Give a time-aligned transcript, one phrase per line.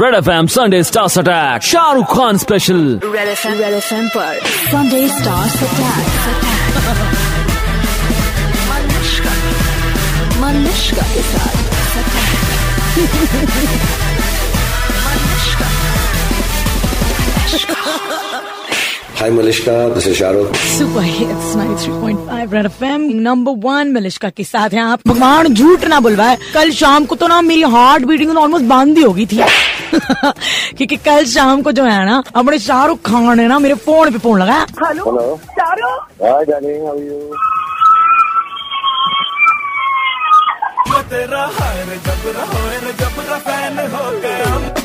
[0.00, 4.08] Red F M Sunday stars attack Shahrukh Khan special Red F M Red F M
[4.08, 4.36] पर
[4.66, 6.10] Sunday stars attack
[10.40, 11.56] Malishka के साथ.
[19.18, 20.56] Hi Malishka, this is Shahrukh.
[20.78, 26.00] Super hits 93.5 Red FM number one Malishka के साथ हैं आप। भगवान झूठ ना
[26.00, 29.40] बुलवाए। कल शाम को तो ना मेरी हार्ट बीटिंग ऑलमोस्ट बंद ही हो गई थी।
[30.76, 34.18] क्योंकि कल शाम को जो है ना अपने शाहरुख खान ने ना मेरे फ़ोन पे
[34.18, 35.40] फ़ोन लगाया। Hello.
[35.50, 36.04] Shahrukh?
[36.48, 36.98] Darling, how
[43.38, 44.08] fan हो
[44.68, 44.77] If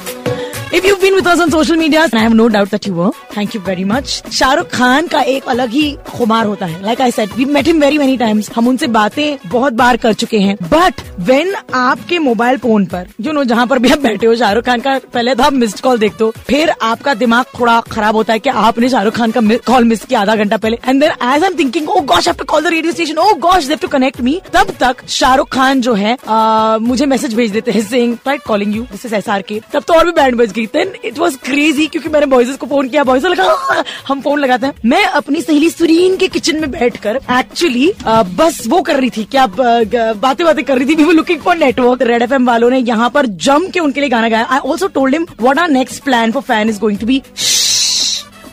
[0.82, 3.54] been with us on social media, and I have no doubt that you were, thank
[3.54, 4.14] you very much.
[4.34, 6.82] Shahrukh Khan का एक अलग ही खुमार होता है.
[6.84, 10.14] Like I said we met him very many times हम उनसे बातें बहुत बार कर
[10.14, 10.56] चुके हैं.
[10.72, 14.66] बट वेन आपके मोबाइल फ़ोन पर यू नो जहाँ पर भी आप बैठे हो शाहरुख
[14.66, 16.32] खान का पहले तो आप मिस्ड कॉल देखते हो.
[16.48, 20.22] फिर आपका दिमाग थोड़ा खराब होता है कि आपने शाहरुख खान का कॉल मिस किया
[20.22, 20.80] आधा घंटा पहले.
[20.88, 23.34] And then as I am thinking oh gosh have to call the radio station oh
[23.48, 27.52] gosh they've to connect me तब तक शाहरुख खान जो है आ, मुझे मैसेज भेज
[27.52, 28.18] देते हैं sing
[28.48, 30.92] calling you this is S R K तब तो और भी बैंड बज गई देन
[31.06, 34.66] इट वॉज़ क्रेजी क्योंकि मैंने बॉयजेस को फ़ोन किया। बॉयज़ लगा "हाँ, हम फ़ोन लगाते
[34.66, 39.24] हैं। मैं अपनी सहेली सुरीन के किचन में बैठकर एक्चुअली बस वो कर रही थी
[39.32, 43.26] क्या बातें बातें कर रही थी। Looking for network Red F वालों ने यहाँ पर
[43.48, 46.42] जम के उनके लिए गाना गाया। I also told him what are next plan for
[46.44, 47.22] fan is going to be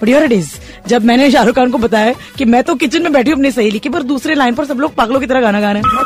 [0.02, 0.50] but it is
[0.88, 3.78] जब मैंने शाहरुख खान को बताया कि मैं तो किचन में बैठी हूँ अपनी सहेली
[3.78, 5.98] की पर दूसरे लाइन पर सब लोग पागलों की तरह गाना गा रहे हैं।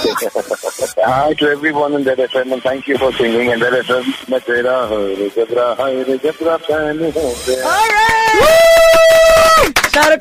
[0.00, 4.04] Hi to everyone in Red FM and thank you for singing in Red FM.
[4.30, 9.29] मैं तेरा हर जबरा हर जबरा फैन हो गया Shahrukh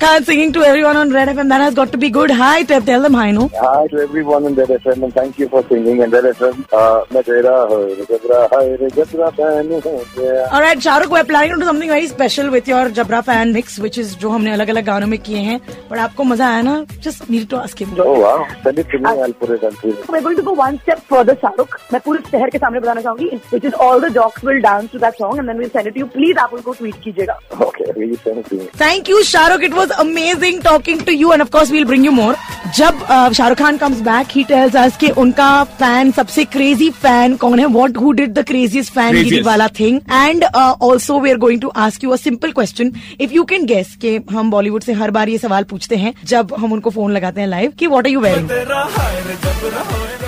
[0.00, 1.48] Khan singing to everyone on Red FM.
[1.48, 2.30] That has got to be good.
[2.30, 3.48] Hi, tell tell them hi, no?
[3.62, 6.62] Hi to everyone in Red FM and thank you for singing in Red FM.
[6.80, 11.58] Uh, मैं तेरा हर जबरा हर जबरा fan हो All right, Shahrukh, we're planning to
[11.60, 14.84] do something very special with your Jabra fan mix, which is जो हमने अलग अलग
[14.86, 15.58] गानों में किए हैं.
[15.90, 16.76] पर आपको मज़ा आया ना?
[17.08, 17.94] Just need to ask him.
[18.06, 19.14] Oh wow, send it to me.
[19.26, 19.96] I'll put it on through.
[20.08, 21.76] we're going to go one step further, Shahrukh.
[21.92, 25.04] मैं पूरे शहर के सामने बताना चाहूँगी which is all the jocks will dance to
[25.06, 26.10] that song and then we'll send it to you.
[26.16, 27.38] Please आप उनको tweet कीजिएगा.
[27.68, 28.68] Okay, really send it to me.
[28.84, 29.68] Thank you, Shahrukh.
[29.70, 32.36] It was was amazing talking to you and of course we'll bring you more
[32.76, 32.98] जब
[33.34, 35.48] Shahrukh Khan comes back he tells us के उनका
[35.80, 37.66] fan सबसे crazy fan कौन है?
[37.66, 41.72] What who did the craziest fan गिरी वाला thing and also we are going to
[41.86, 45.38] ask you a question if you can guess के हम बॉलीवुड से हर बार ये
[45.38, 48.48] सवाल पूछते हैं जब हम उनको फ़ोन लगाते हैं लाइव की what are you wearing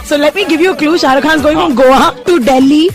[0.09, 2.89] so let me give you clue Shahrukh Khan going from Goa to Delhi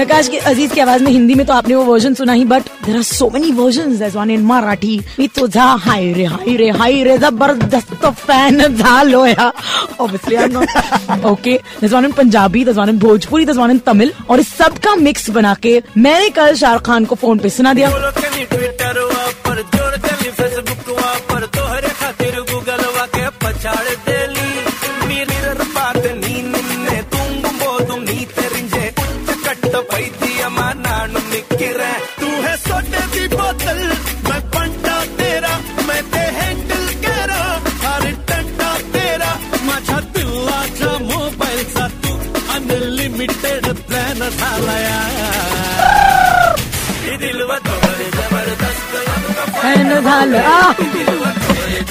[0.00, 2.62] to की, अज़ीज़ की आवाज़ में हिंदी में तो आपने वो वर्जन सुना ही but
[2.84, 4.98] there are so many version one in Marathi.
[5.18, 9.52] मी तुझा, हाय रे हाय रे हाय रे, ज़बरदस्त fan झालोया
[10.00, 13.70] obviously I am not okay this one in Punjabi this one in Bhojpuri this one
[13.70, 17.38] in Tamil और इस सब का मिक्स बना के मैंने कल शाहरुख खान को फ़ोन
[17.38, 17.88] पे सुना दिया।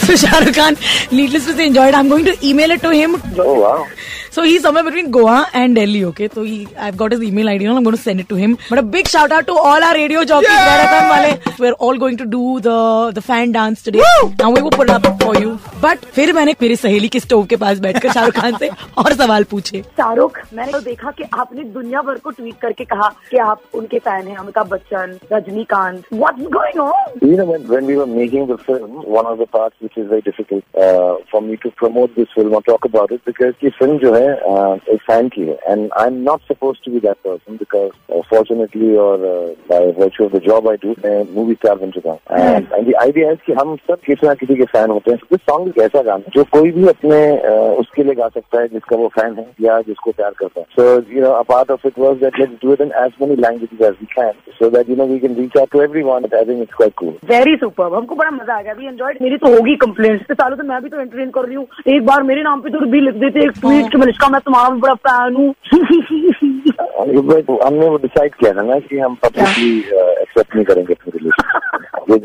[0.05, 0.77] so Shah Khan,
[1.11, 1.93] needless to say, enjoyed.
[1.93, 3.15] I'm going to email it to him.
[3.37, 3.87] Oh wow!
[4.31, 6.29] So he's somewhere between Goa and Delhi, okay?
[6.29, 8.57] So he, I've got his email ID and I'm going to send it to him.
[8.69, 11.55] But a big shout out to all our radio jockeys, FM wale.
[11.57, 14.03] We're all going to do the the fan dance today.
[14.21, 14.33] Woo!
[14.39, 15.57] Now we will put it up for you.
[15.81, 18.69] But फिर मैंने मेरी सहेली के stove के पास बैठकर शाहरुख खान से
[19.03, 23.09] और सवाल पूछे शाहरुख मैंने तो देखा कि आपने दुनिया भर को ट्वीट करके कहा
[23.31, 27.85] कि आप उनके फ़ैन हैं Amitabh Bachchan Rajinikanth what's going on You know, when, when
[27.91, 31.41] we were making the film, one of the parts which is very difficult uh, for
[31.47, 34.79] me to promote this film or talk about it because the film जो है uh,
[34.93, 35.29] एक fan
[35.67, 40.25] and I'm not supposed to be that person because uh, fortunately or uh, by virtue
[40.25, 43.31] of the job I do मैं movie star बन चुका हूँ and, and the idea
[43.33, 46.01] is कि हम सब किसी ना किसी के fan होते हैं this song एक ऐसा
[46.09, 47.19] गाना जो कोई भी अपने
[47.51, 50.67] uh, उसके लिए गा सकता है जिसका वो fan है या जिसको प्यार करता है
[50.77, 53.35] so you know a part of it was that let's do it in as many
[53.47, 56.43] languages as we can so that you know we can reach out to everyone I
[56.49, 59.53] think it's quite cool very super हमको बड़ा मज़ा आ गया we enjoyed मेरी तो
[59.55, 62.61] होगी complaints सालों से मैं भी तो एंटरटेन कर रही हूँ एक बार मेरे नाम
[62.61, 65.53] पे तो भी लिख देते एक ट्वीट कि मलिश्का मैं तुम्हारा भी बड़ा फ़ैन हूँ।
[67.65, 69.79] हमने वो डिसाइड किया था ना कि हम पब्लिकली
[70.21, 71.29] एक्सेप्ट नहीं करेंगे अपने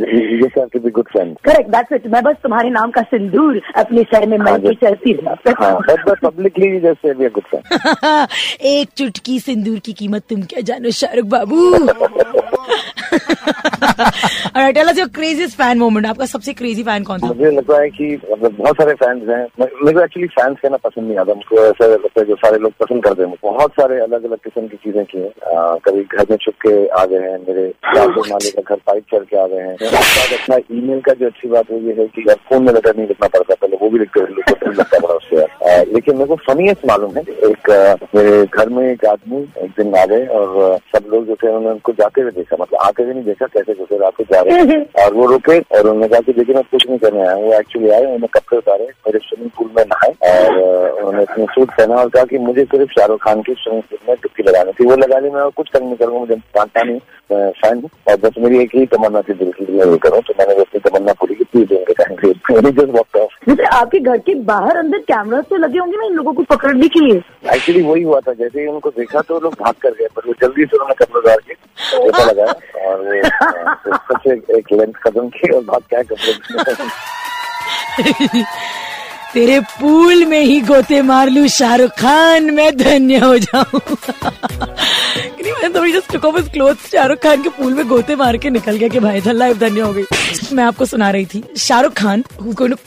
[0.00, 1.40] relation you just have to be good friends.
[1.44, 5.12] Correct that's it मैं बस तुम्हारे नाम का सिंदूर अपने सर में मल के चलती
[5.12, 5.80] रहूँ। हाँ,
[7.04, 7.66] say we are good friends.
[8.60, 11.78] एक चुटकी सिंदूर की कीमत तुम क्या जानो शाहरुख बाबू?
[15.04, 17.26] क्रेजीस्ट फ़ैन मोमेंट आपका सबसे क्रेजी फ़ैन कौन था?
[17.26, 21.08] मुझे लगता है कि मतलब बहुत सारे फैंस हैं। मेरे को एक्चुअली फैंस कहना पसंद
[21.08, 24.24] नहीं आता। मुझको ऐसा लगता है जो सारे लोग पसंद करते हैं। बहुत सारे अलग
[24.24, 25.30] अलग किस्म की चीज़ें की हैं।
[25.78, 29.24] कभी घर में छुप के आ गए हैं मेरे चाचे माले का घर पाइप चढ़
[29.24, 32.06] के आ गए हैं। उसके बाद अपना ईमेल का जो अच्छी बात वो ये है
[32.06, 36.14] कि फ़ोन में लेटर नहीं लिखना पड़ता पहले वो भी लिखते लगता पड़ा उससे। लेकिन
[36.14, 37.70] मेरे को फनीएस्ट मालूम है एक
[38.14, 41.70] मेरे घर में एक आदमी एक दिन आ गए और सब लोग जो थे उन्होंने
[41.70, 44.78] उनको जाते हुए देखा मतलब आते हुए नहीं देखा कैसे घुसे रात को जा रहे
[45.04, 47.90] और वो रुके और उन्होंने कहा कि देखिए मैं कुछ नहीं करने आया वो एक्चुअली
[47.90, 52.08] आए उन्होंने कपड़े उतारे मेरे स्विमिंग पूल में नहाए और उन्होंने अपने सूट पहना और
[52.08, 55.18] कहा कि मुझे सिर्फ़ शाहरुख खान की स्विमिंग पूल में डुबकी लगानी थी। वो लगा
[55.18, 56.98] ली मैं और कुछ करने नहीं करूँगा मुझे जानता नहीं।
[57.32, 60.20] मैं फ़ैन हूँ। और बस मेरी एक ही तमन्ना थी दिल की मैं ये करूँ।
[60.20, 65.78] तो मैंने अपनी तमन्ना पूरी की जैसे आपके घर के बाहर अंदर कैमरा तो लगे
[65.78, 67.22] होंगे ना इन लोगों को पकड़ने के लिए।
[67.54, 70.34] एक्चुअली वही हुआ था जैसे ही उनको देखा तो लोग भाग कर गए पर वो
[70.42, 71.54] जल्दी से उन्होंने कपड़े उतार के
[71.98, 73.22] पोता लगाया और
[73.86, 78.42] सबसे एक, लेंथ कदम की और भाग क्या कपड़े
[79.34, 83.80] तेरे पूल में ही गोते मार लू, शाहरुख खान, मैं धन्य हो जाऊँ।
[86.44, 89.80] क्लोथ शाहरुख खान के पूल में गोते मार के निकल गया कि भाई लाइफ धन्य
[89.80, 90.04] हो गई।
[90.52, 92.24] मैं आपको सुना रही थी, Shahrukh Khan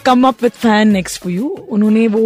[0.05, 2.21] come up with fan next for you उन्होंने वो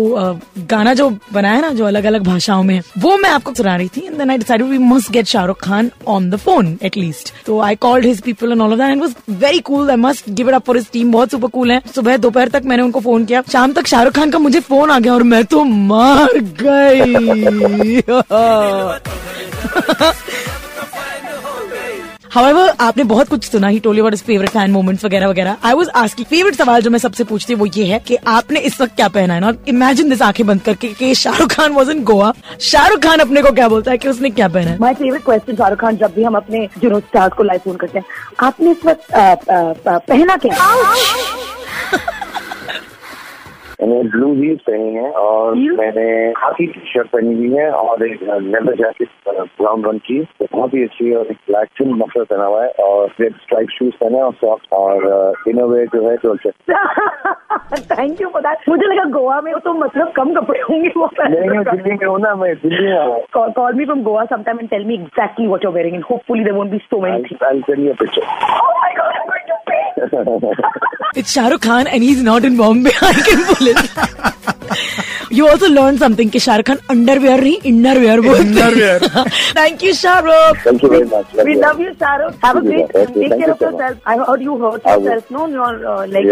[0.69, 4.06] गाना जो बनाया ना, जो अलग अलग भाषाओं में, वो मैं आपको सुना रही थी
[4.06, 8.06] and then I we must get Shahrukh Khan on the phone at least तो I called
[8.06, 10.65] his people and all of that and was very cool I must give it up
[10.65, 13.74] for his team बहुत super cool है। सुबह दोपहर तक मैंने उनको phone किया, शाम
[13.74, 18.01] तक शाहरुख खान का मुझे फ़ोन आ गया और मैं तो मार गई।
[22.33, 25.87] However, आपने बहुत कुछ सुना ही टोली अबाउट फेवरेट फ़ैन मोमेंट्स वगैरह वगैरह। आई वाज
[26.01, 28.95] आस्किंग फेवरेट सवाल जो मैं सबसे पूछती हूँ वो ये है कि आपने इस वक्त
[28.95, 29.39] क्या पहना है?
[29.39, 33.41] नॉट इमेजिन दिस आँखें बंद करके कि शाहरुख खान वॉज़ इन गोवा शाहरुख खान अपने
[33.41, 34.77] को क्या बोलता है कि उसने क्या पहना है?
[34.81, 37.99] My favourite question Shahrukh Khan जब भी हम अपने जुनून स्टार्स को लाइव फ़ोन करते
[37.99, 38.05] हैं
[38.47, 39.03] आपने इस वक्त
[39.89, 40.55] पहना क्या?
[43.81, 46.07] मैंने ब्लू जीन्स पहनी है और मैंने
[46.37, 50.83] खाकी टी शर्ट पहनी हुई है और एक लेदर जैकेट ब्राउन रंग की। बहुत ही
[50.83, 54.33] अच्छी और एक ब्लैक चिन मफलर पहना हुआ है और रेड स्ट्राइप शूज़ पहने और
[54.41, 54.95] सॉक्स और
[55.47, 56.51] इनोवेयर जो है डोल्चे
[57.95, 62.05] थैंक यू दैट मुझे लगा गोवा में तो मतलब कम कपड़े होंगे वो दिल्ली में
[62.05, 64.95] हूँ ना मैं दिल्ली में हूँ। Call, call me from Goa sometime and tell me
[64.95, 67.41] exactly what you're wearing, and hopefully there won't be so many things.
[67.49, 68.25] I'll send you a picture.
[68.25, 68.91] Oh my
[71.13, 72.92] It's Shahrukh Khan and he's not in Bombay.
[73.01, 75.07] I can pull it.
[75.33, 76.77] You also learn something Shahrukh Khan
[77.19, 79.07] underwear नहीं innerwear वो underwear
[79.57, 80.67] thank you Shahrukh
[81.45, 84.87] we love you Shahrukh have a great take care of yourself I heard you hurt
[84.87, 86.25] yourself no you are like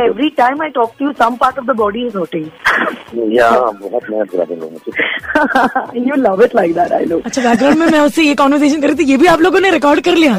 [0.00, 1.02] every time I talk
[1.58, 2.08] of the body
[7.24, 10.14] अच्छा मैं उससे ये conversation कर रही थी ये भी आप लोगों ने रिकॉर्ड कर
[10.14, 10.38] लिया?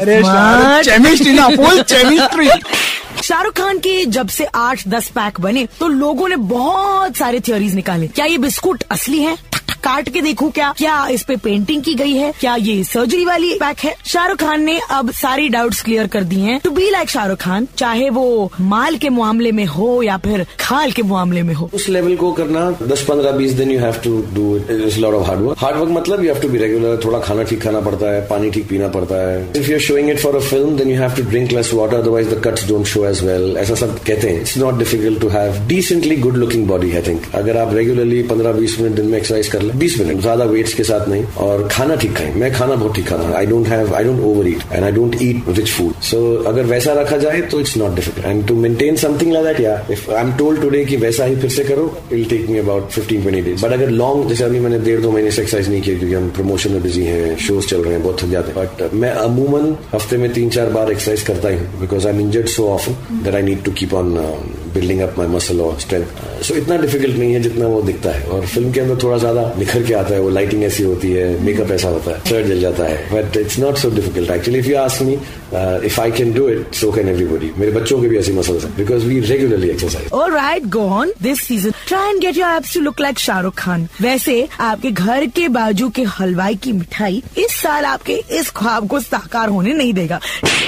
[3.24, 7.76] शाहरुख खान की जब से आठ, दस पैक बने तो लोगों ने बहुत सारे थियोरीज
[7.76, 9.38] निकाले। क्या ये बिस्कुट असली है?
[9.84, 10.72] काट के देखूँ क्या?
[10.78, 12.32] क्या इस पे पेंटिंग की गई है?
[12.40, 13.96] क्या ये सर्जरी वाली पैक है?
[14.06, 17.68] शाहरुख खान ने अब सारी डाउट्स क्लियर कर दी हैं। To be like Shahrukh Khan,
[17.78, 21.88] चाहे वो माल के मामले में हो या फिर खाल के मामले में हो। उस
[21.90, 25.42] लेवल को करना 10 15 20 दिन you have to do it lot of hard
[25.42, 28.22] work hard work मतलब you have to be regular थोड़ा खाना ठीक खाना पड़ता है,
[28.28, 31.00] पानी ठीक पीना पड़ता है। If you are showing it for a film then you
[31.02, 34.30] have to drink less water otherwise the cuts don't show as well ऐसा सब कहते
[34.30, 38.24] हैं। It's not difficult to have decently good looking body I think अगर आप regularly
[38.30, 41.24] 15 20 minute दिन में exercise कर ले 20 मिनट, ज़्यादा वेट्स के साथ नहीं,
[41.40, 44.20] और खाना ठीक खाएँ। मैं खाना बहुत ठीक खाता हूँ। I don't have I don't
[44.48, 47.96] overeat and I don't eat rich food so अगर वैसा रखा जाए तो it's not
[47.96, 51.26] difficult and to maintain something like that या if I am told today कि वैसा
[51.26, 54.44] ही फिर से करो it take me about 15 20 days but अगर लॉन्ग जैसे
[54.44, 57.38] अभी मैंने डेढ़, दो महीने से एक्सरसाइज नहीं किया, क्योंकि हम प्रमोशन में बिज़ी हैं
[57.48, 60.70] शोज़ चल रहे हैं, बहुत थक जाते हैं। बट मैं अमूमन हफ़्ते में तीन, चार
[60.70, 63.72] बार एक्सरसाइज करता ही हूँ because I am injured so often that I need to
[63.72, 64.14] keep on
[64.74, 68.24] building up my muscle और स्ट्रेंथ सो इतना डिफ़िकल्ट नहीं है जितना वो दिखता है।
[68.26, 71.28] और फ़िल्म के अंदर थोड़ा ज़्यादा निखर के आता है वो लाइटिंग ऐसी होती है
[71.44, 74.68] मेकअप ऐसा होता है शर्ट जल जाता है। But it's not so difficult actually if
[74.68, 75.18] you ask me
[75.88, 78.76] if I can do it so can everybody मेरे बच्चों के भी ऐसी मसल्स हैं
[78.78, 81.12] because we regularly exercise right, go on.
[81.22, 83.88] This season, try and get your abs to look like Shahrukh Khan.
[84.02, 89.00] वैसे आपके घर के बाजू के हलवाई की मिठाई इस साल आपके इस ख्वाब को
[89.00, 90.20] साकार होने नहीं देगा।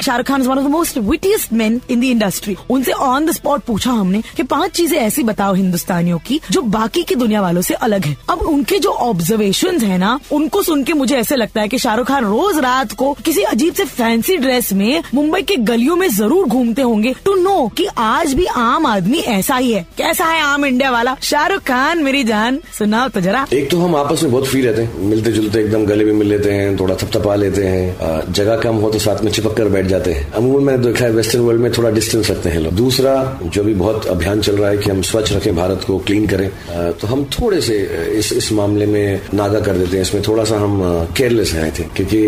[0.06, 3.32] Shahrukh Khan is one of the most wittiest men in the industry उनसे ऑन द
[3.32, 7.62] स्पॉट पूछा हमने कि पाँच चीज़ें ऐसी बताओ हिंदुस्तानियों की जो बाकी की दुनिया वालों
[7.62, 11.62] से अलग है। अब उनके जो ऑब्जर्वेशन है ना, उनको सुन के मुझे ऐसे लगता
[11.62, 15.56] है कि शाहरुख खान रोज रात को किसी अजीब से फैंसी ड्रेस में मुंबई के
[15.66, 19.82] गलियों में ज़रूर घूमते होंगे टू नो कि आज भी आम आदमी ऐसा ही है।
[19.98, 21.16] कैसा है आम इंडिया वाला?
[21.22, 24.82] शाहरुख खान, मेरी जान, सुनाओ तो जरा। एक तो हम आपस में बहुत फ्री रहते
[24.82, 28.76] हैं। मिलते जुलते एकदम गले भी मिल लेते हैं, थोड़ा थपथपा लेते हैं। जगह कम
[28.76, 31.62] हो तो साथ में चिपक कर बैठ जाते हैं। अमूमन मैंने देखा है वेस्टर्न वर्ल्ड
[31.62, 33.16] में थोड़ा डिस्टेंस रखते हैं लोग। दूसरा,
[33.46, 36.50] जो भी बहुत अभियान चल रहा है कि हम स्वच्छ रखें भारत को क्लीन करें।
[36.94, 37.82] तो हम थोड़े से
[38.20, 40.82] इस इस मामले में नागा कर देते हैं। इसमें थोड़ा सा हम
[41.18, 42.20] केयरलेस हैं थे क्योंकि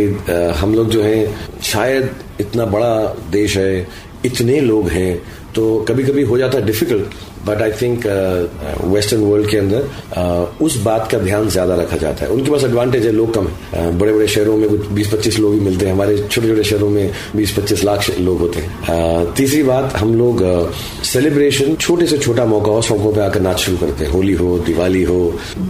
[0.58, 1.18] हम लोग जो है,
[1.64, 2.94] शायद इतना बड़ा
[3.32, 3.88] देश है,
[4.26, 5.12] इतने लोग हैं
[5.58, 8.06] तो कभी कभी हो जाता है difficult but I think
[8.86, 9.84] western world के अंदर
[10.18, 13.48] uh, उस बात का ध्यान ज़्यादा रखा जाता है। उनके पास एडवांटेज है लोग कम
[13.48, 16.48] है। Uh, बड़े बड़े शहरों में कुछ बीस पच्चीस लोग ही मिलते हैं। हमारे छोटे
[16.48, 20.44] छोटे शहरों में बीस पच्चीस लाख लोग होते हैं। Uh, तीसरी बात हम लोग
[21.04, 24.58] सेलिब्रेशन छोटे से छोटा मौका हो शौकों पर आकर नाच शुरू करते हैं। होली हो
[24.66, 25.20] दिवाली हो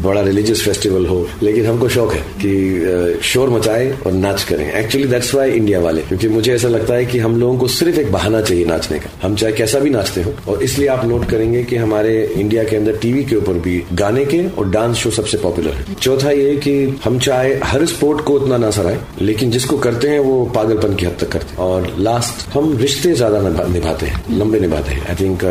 [0.03, 2.55] बड़ा रिलीजियस फेस्टिवल हो। लेकिन हमको शौक है कि
[2.87, 6.93] uh, शोर मचाए और नाच करें। एक्चुअली दैट्स वाई इंडिया वाले क्योंकि मुझे ऐसा लगता
[6.93, 9.89] है कि हम लोगों को सिर्फ़ एक बहाना चाहिए नाचने का। हम चाहे कैसा भी
[9.89, 13.59] नाचते हो। और इसलिए आप नोट करेंगे कि हमारे इंडिया के अंदर टीवी के ऊपर
[13.59, 17.85] भी गाने के और डांस शो सबसे पॉपुलर है। चौथा ये कि हम चाहे हर
[17.87, 21.51] स्पोर्ट को उतना ना सराय लेकिन जिसको करते हैं वो पागलपन की हद तक करते
[21.51, 25.43] हैं। और लास्ट हम रिश्ते ज़्यादा निभाते हैं, लंबे निभाते हैं। I think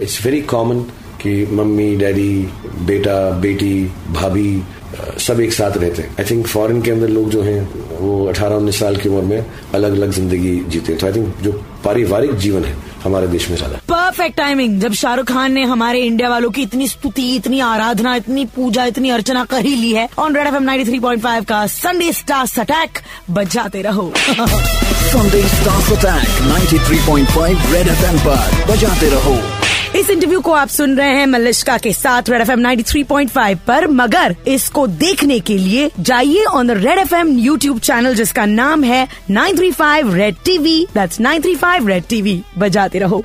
[0.00, 0.80] it's very common
[1.22, 2.32] कि मम्मी, डैडी,
[2.86, 4.62] बेटा, बेटी, भाभी
[5.18, 7.68] सब एक साथ रहते हैं। आई थिंक फॉरेन के अंदर लोग जो हैं,
[8.00, 11.42] वो 18 उन्नीस साल की उम्र में अलग अलग ज़िंदगी जीते हैं। तो आई थिंक
[11.42, 11.52] जो
[11.84, 12.74] पारिवारिक जीवन है
[13.04, 16.88] हमारे देश में ज़्यादा। परफेक्ट टाइमिंग जब शाहरुख खान ने हमारे इंडिया वालों की इतनी
[16.88, 20.62] स्तुति इतनी आराधना इतनी पूजा इतनी अर्चना कर ही ली है on Red F M
[20.62, 22.98] ninety three point five का संडे स्टार अटैक
[23.30, 24.12] बजाते रहो।
[25.14, 25.42] Sunday
[26.86, 29.53] three point 93.5 Red F पर बजाते रहो।
[29.96, 34.34] इस इंटरव्यू को आप सुन रहे हैं मलिश्का के साथ रेड एफ़ एम पर। मगर
[34.48, 39.08] इसको देखने के लिए जाइए on the Red F M YouTube channel जिसका नाम है
[39.30, 43.24] 935 Red TV that's 935 Red TV बजाते रहो।